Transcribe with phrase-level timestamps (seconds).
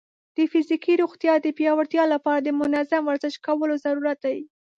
[0.35, 4.39] د فزیکي روغتیا د پیاوړتیا لپاره د منظم ورزش کولو ضرورت دی.